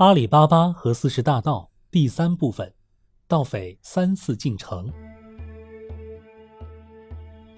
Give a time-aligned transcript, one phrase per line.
[0.00, 2.72] 阿里巴巴和四十大盗第三部分：
[3.28, 4.90] 盗匪三次进城。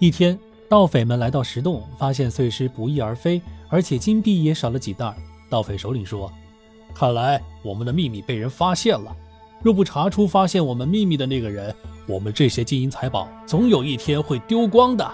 [0.01, 0.37] 一天，
[0.69, 5.15] 盗匪们来到石洞，发现碎尸不翼而飞，而且金币也少了几袋。
[5.49, 6.29] 盗匪首领说
[6.93, 9.17] ：“看来我们的秘密被人发现了。
[9.63, 11.73] 若不查出发现我们秘密的那个人，
[12.09, 15.09] 我们这些金银财宝总有一天会丢光的。”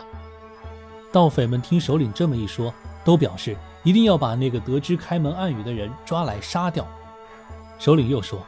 [1.13, 2.73] 盗匪们听首领这么一说，
[3.05, 3.55] 都表示
[3.85, 6.89] 一定要把那个得知开门暗语的人抓来杀掉。
[7.79, 8.41] 首领又说：“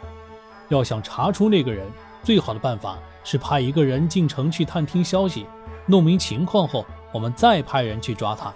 [0.69, 1.87] 要想查出那个人，
[2.23, 5.47] 最好的办法是派一个人进城去探听消息，
[5.87, 8.52] 弄明情况后，我们再派人去抓他。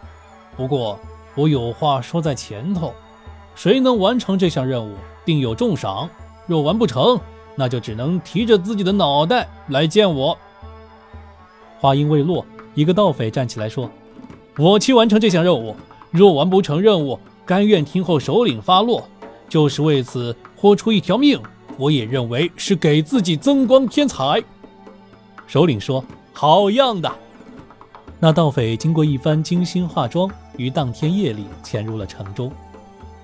[0.57, 0.99] 不过，
[1.37, 2.93] 我有话说在前头：
[3.55, 6.09] 谁能完成这项任务，定有重赏；
[6.47, 7.21] 若完不成，
[7.55, 10.37] 那就只能提着自己的脑袋来见我。”
[11.79, 13.89] 话音未落，一个盗匪站起来说
[14.59, 15.77] ：“我去完成这项任务。
[16.11, 19.09] 若完不成任务，甘愿听候首领发落。”
[19.47, 21.39] 就是为此豁出一条命，
[21.77, 24.43] 我也认为是给自己增光添彩。
[25.47, 27.13] 首领说：“好样的！”
[28.19, 32.51] 那盗匪经过一番精心化妆，于当天夜里潜入了城中。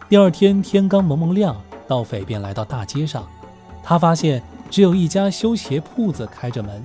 [0.06, 1.56] 第二天天刚蒙蒙亮，
[1.88, 3.26] 盗匪便来到大街上。
[3.82, 6.84] 他发现只有一家修鞋铺子开着门。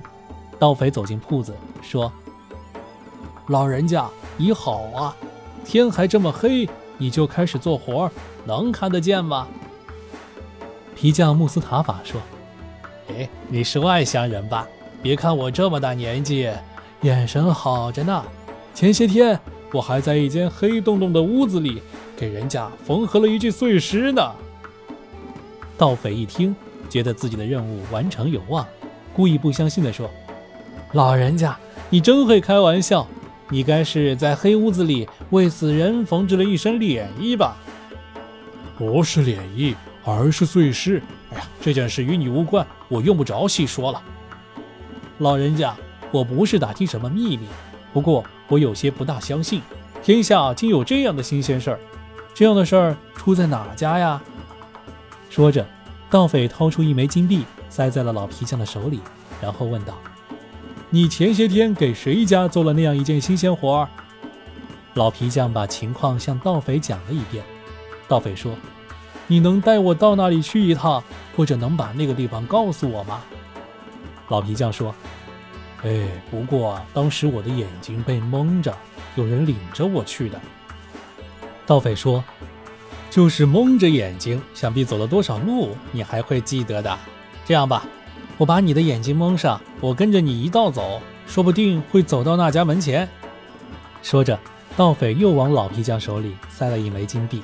[0.58, 2.10] 盗匪走进铺子，说
[3.48, 5.14] ：“老人家，你好啊！
[5.66, 8.10] 天还这么黑，你就开始做活？”
[8.46, 9.46] 能看得见吗？
[10.96, 12.18] 皮匠穆斯塔法说
[13.12, 14.66] ：“哎，你是外乡人吧？
[15.02, 16.50] 别看我这么大年纪，
[17.02, 18.24] 眼神好着呢。
[18.72, 19.38] 前些天
[19.72, 21.82] 我还在一间黑洞洞的屋子里
[22.16, 24.32] 给人家缝合了一具碎尸呢。”
[25.76, 26.56] 盗匪一听，
[26.88, 28.66] 觉得自己的任务完成有望，
[29.12, 30.08] 故意不相信地说
[30.94, 31.54] ：“老人家，
[31.90, 33.06] 你真会开玩笑！
[33.50, 37.54] 你该是在黑屋子里为死人缝制了一身脸衣吧？”
[38.78, 39.74] 不是脸衣，
[40.06, 41.02] 而是碎尸。
[41.32, 44.00] 哎呀，这件事与你无关，我用不着细说了。
[45.18, 45.76] 老人家，
[46.10, 47.46] 我不是打听什么秘密，
[47.92, 49.60] 不过我有些不大相信，
[50.02, 51.80] 天下竟有这样的新鲜事儿。
[52.32, 54.22] 这样的事儿出在哪家呀？
[55.28, 55.66] 说着，
[56.08, 59.00] 盗匪掏出一枚金币，塞在了老皮匠的手里，
[59.40, 59.94] 然后问道
[60.88, 63.88] ：“你前些天给谁家做了那样一件新鲜活儿？”
[64.94, 67.42] 老皮匠把情况向盗匪讲了一遍。
[68.06, 68.54] 盗匪说
[69.26, 71.02] ：“你能带我到那里去一趟，
[71.36, 73.22] 或者能把那个地方告诉我吗？”
[74.28, 74.94] 老皮匠说
[75.84, 78.74] ：“哎，不过当时我的眼睛被蒙着，
[79.14, 80.40] 有人领着我去的。”
[81.66, 82.22] 盗匪说
[83.10, 86.98] ：“就是蒙着眼睛，想必走了多少路，你还会记得的。
[87.44, 87.84] 这样吧，
[88.38, 93.08] 我把你的眼睛蒙上，我跟着你一道走，说不定会走到那家门前。”
[94.02, 94.38] 说着，
[94.76, 97.42] 盗匪又往老皮匠手里塞了一枚金币。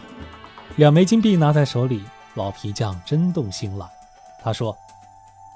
[0.77, 2.03] 两枚金币拿在手里，
[2.35, 3.91] 老皮匠真动心了。
[4.43, 4.77] 他说：“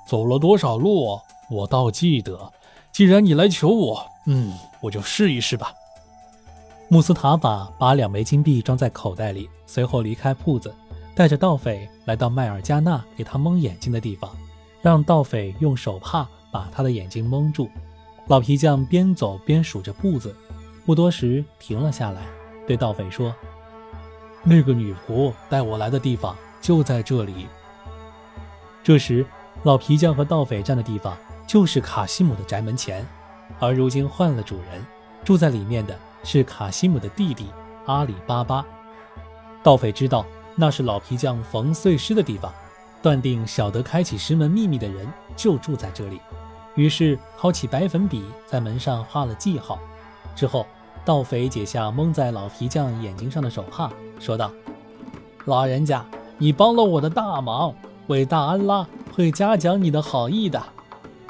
[0.07, 1.19] 走了多少路，
[1.49, 2.53] 我倒记得。
[2.93, 5.73] 既然你来求我，嗯，我就试一试吧。”
[6.89, 10.73] 穆斯塔法把两枚金币装在口袋里，随后离开铺子，
[11.15, 14.31] 带着盗匪来到迈尔加纳给他蒙眼睛的地方，
[14.83, 17.71] 让盗匪用手帕把他的眼睛蒙住。
[18.27, 20.37] 老皮匠边走边数着步子，
[20.85, 22.23] 不多时停了下来，
[22.67, 23.35] 对盗匪说。
[24.49, 27.49] 那个女仆带我来的地方就在这里。
[28.81, 29.27] 这时，
[29.65, 31.17] 老皮匠和盗匪站的地方
[31.49, 33.05] 就是卡西姆的宅门前，
[33.59, 34.87] 而如今换了主人，
[35.25, 37.49] 住在里面的是卡西姆的弟弟
[37.87, 38.65] 阿里巴巴。
[39.65, 40.25] 盗匪知道
[40.55, 42.55] 那是老皮匠缝碎尸的地方，
[43.03, 46.21] 断定晓得开启石门秘密的人就住在这里，
[46.77, 49.81] 于是掏起白粉笔在门上画了记号，
[50.37, 50.65] 之后。
[51.07, 54.51] 盗匪解下蒙在老皮匠眼睛上的手帕，说道
[55.47, 56.05] ：“老人家，
[56.37, 57.73] 你帮了我的大忙，
[58.09, 58.85] 伟大安拉
[59.15, 60.61] 会嘉奖你的好意的。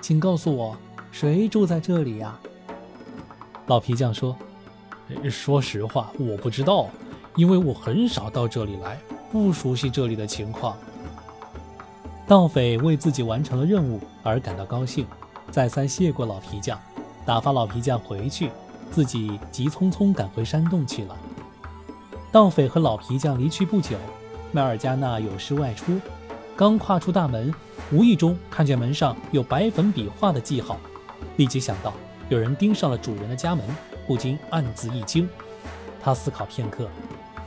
[0.01, 0.75] 请告诉我，
[1.13, 2.35] 谁住在这里呀？”
[3.69, 4.35] 老皮匠说
[5.31, 6.89] ：“说实话，我不知道，
[7.35, 8.99] 因为我很少到这里来，
[9.31, 10.75] 不熟悉这里的情况。”
[12.27, 15.07] 盗匪为自己完成了任务而感到高兴，
[15.51, 16.81] 再三谢过老皮匠，
[17.27, 18.51] 打发老皮匠回去。
[18.91, 21.16] 自己急匆匆赶回山洞去了。
[22.33, 23.97] 盗匪和老皮匠离去不久，
[24.53, 25.98] 麦尔加纳有事外出，
[26.54, 27.54] 刚跨出大门，
[27.92, 30.78] 无意中看见门上有白粉笔画的记号，
[31.36, 31.92] 立即想到
[32.28, 33.65] 有人盯上了主人的家门，
[34.06, 35.28] 不禁暗自一惊。
[36.03, 36.88] 他思考片刻，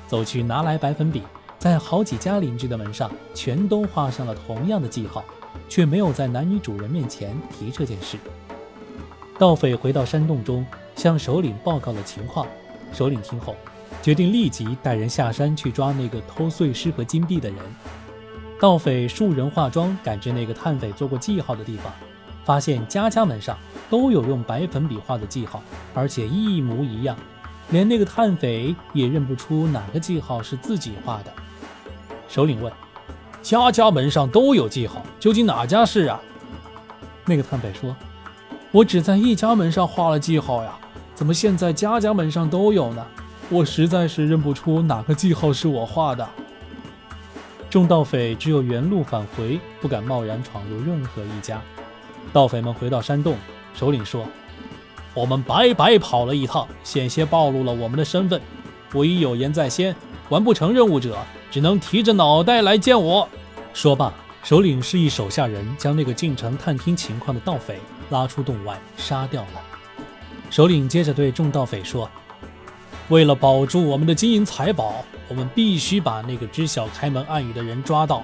[0.08, 1.22] 走去拿来白粉笔，
[1.60, 5.24] 在好几家邻居的门上全都画上了同样的记号，
[5.68, 8.18] 却没有在男女主人面前提这件事。
[9.38, 10.66] 盗匪回到山洞中。
[11.00, 12.46] 向首领报告了情况，
[12.92, 13.56] 首领听后，
[14.02, 17.58] 决定立即带人下山去抓那个偷碎尸和金币的人。
[18.60, 21.90] 盗匪数人化妆赶至那个探匪做过记号的地方，
[22.44, 23.58] 发现家家门上
[23.90, 25.64] 都有用白粉笔画的记号，
[25.94, 27.16] 而且一模一样，
[27.70, 31.32] 连那个探匪也认不出哪个记号是自己画的。
[32.28, 32.70] 首领问
[33.42, 36.20] ：“家家门上都有记号，究竟哪家是啊？”
[37.24, 37.96] 那个探匪说
[38.72, 40.78] ：“我只在一家门上画了记号呀，
[41.20, 43.06] 怎么现在家家门上都有呢？
[43.50, 46.26] 我实在是认不出哪个记号是我画的。”
[47.70, 51.62] 众盗匪只有原路返回，不敢贸然闯入任何一家。
[52.32, 53.36] 盗匪们回到山洞，
[53.76, 54.26] 首领说
[55.14, 58.42] ：“我们白白跑了一趟，险些暴露了我们的身份。
[58.94, 59.94] 我已有言在先，
[60.30, 61.18] 完不成任务者，
[61.52, 63.28] 只能提着脑袋来见我。”
[63.76, 64.14] 说罢。
[64.42, 67.78] 首领示意手下人将那个进城探听情况的盗匪
[68.10, 69.79] 拉出洞外杀掉了。
[70.50, 72.10] 首领接着对众盗匪说
[73.10, 78.24] ：“为了保住我们的金银财宝，我们必须把那个知晓开门暗语的人抓到。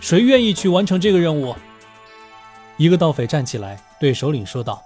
[0.00, 1.54] 谁愿意去完成这个任务？”
[2.78, 4.82] 一个盗匪站起来对首领说道：“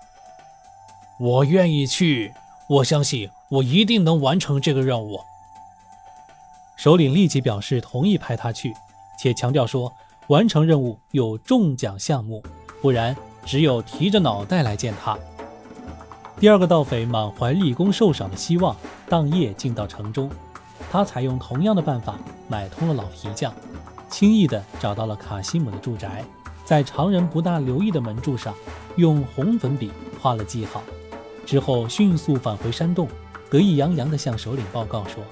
[1.19, 2.33] 我愿意去，
[2.69, 5.21] 我相信我一定能完成这个任务。”
[6.77, 8.75] 首领立即表示同意派他去，
[9.19, 9.93] 且强调说。
[10.27, 12.41] 完成任务有中奖项目，
[12.81, 15.19] 不然只有提着脑袋来见他。
[16.41, 18.75] 第二个盗匪满怀立功受赏的希望，
[19.07, 20.31] 当夜进到城中。
[20.91, 23.53] 他采用同样的办法买通了老皮匠，
[24.09, 26.25] 轻易地找到了卡西姆的住宅，
[26.65, 28.55] 在常人不大留意的门柱上
[28.97, 30.83] 用红粉笔画了记号，
[31.45, 33.07] 之后迅速返回山洞，
[33.51, 35.23] 得意洋洋地向首领报告说：“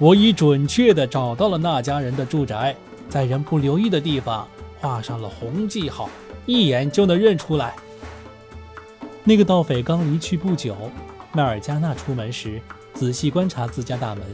[0.00, 2.74] 我已准确地找到了那家人的住宅。”
[3.08, 4.48] 在人不留意的地方
[4.80, 6.10] 画上了红记号，
[6.44, 7.76] 一眼就能认出来。
[9.24, 10.76] 那个盗匪刚离去不久，
[11.32, 12.60] 麦尔加纳出门时
[12.92, 14.24] 仔细观察自家大门，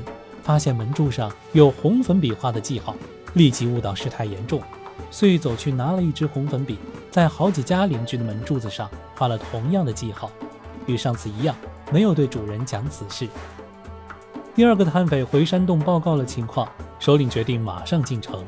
[0.42, 2.96] 发现门柱上有红粉笔画的记号，
[3.34, 4.62] 立即悟到事态严重，
[5.10, 6.78] 遂走去拿了一支红粉笔，
[7.10, 10.30] 在好几家邻居的门柱子上画了同样的记号，
[10.86, 11.54] 与上次一样，
[11.92, 13.28] 没有对主人讲此事。
[14.54, 16.66] 第二个探匪回山洞报告了情况，
[16.98, 18.42] 首领决定马上进城。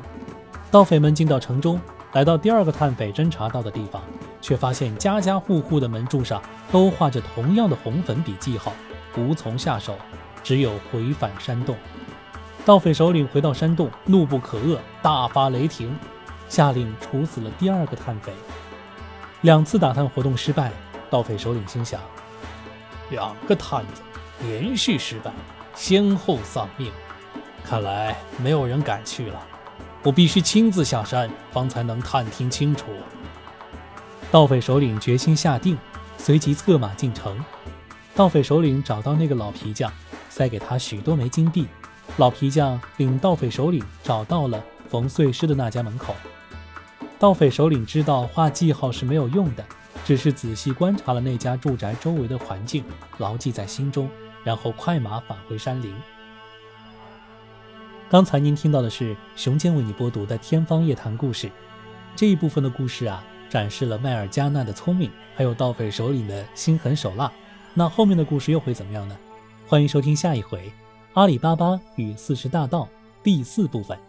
[0.71, 1.79] 盗匪们进到城中，
[2.13, 4.01] 来到第二个探匪侦查到的地方，
[4.41, 6.41] 却发现家家户户的门柱上
[6.71, 8.73] 都画着同样的红粉笔记号，
[9.15, 9.95] 无从下手，
[10.43, 11.77] 只有回返山洞。
[12.65, 15.97] 盗匪首领回到山洞，怒不可遏，大发雷霆，
[16.49, 18.33] 下令处死了第二个探匪。
[19.41, 20.71] 两次打探活动失败，
[21.09, 21.99] 盗匪首领心想：
[23.09, 24.01] 两个探子
[24.43, 25.31] 连续失败，
[25.73, 26.91] 先后丧命，
[27.63, 29.41] 看来没有人敢去了。
[30.03, 32.85] 我必须亲自下山，方才能探听清楚。
[34.31, 35.77] 盗匪首领决心下定，
[36.17, 37.37] 随即策马进城。
[38.15, 39.91] 盗匪首领找到那个老皮匠，
[40.29, 41.67] 塞给他许多枚金币。
[42.15, 46.15] 老皮匠领盗匪首领找到了冯碎尸的那家门口。
[47.19, 49.65] 盗匪首领知道画记号是没有用的，
[50.05, 52.85] 只是仔细观察了那家住宅周围的环境，
[53.17, 54.09] 牢记在心中，
[54.45, 55.93] 然后快马返回山林。
[58.09, 61.51] 刚才您听到的是熊坚为你播读的《天方夜谭》故事，
[62.15, 67.29] 这一部分的故事啊，展示了麦尔加纳的聪明，还有盗匪首领的心狠手辣。
[67.73, 69.17] 那后面的故事又会怎么样呢？
[69.67, 70.59] 欢迎收听下一回
[71.15, 72.83] 《阿里巴巴与四十大盗》
[73.21, 73.99] 第四部分。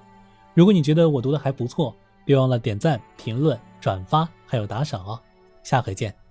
[0.55, 1.93] 如果你觉得我读的还不错，
[2.25, 5.21] 别忘了点赞、评论、转发，还有打赏哦。
[5.65, 6.22] 下回见。